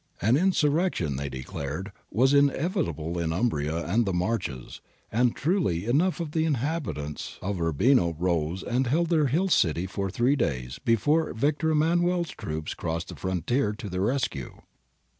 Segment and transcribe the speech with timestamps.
[0.19, 4.81] An insurrection, they declared, was inevitable in Umbria and the Marches,—
[5.11, 10.35] and truly enough the inhabitants of Urbino rose and held their hill city for three
[10.35, 14.63] days before Victor Emmanuel's troops crossed the frontier to their rescue.